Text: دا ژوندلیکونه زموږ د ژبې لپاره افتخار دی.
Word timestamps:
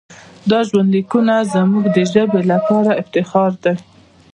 دا 0.49 0.59
ژوندلیکونه 0.69 1.35
زموږ 1.53 1.83
د 1.95 1.97
ژبې 2.11 2.41
لپاره 2.51 2.91
افتخار 3.01 3.51
دی. 3.63 3.75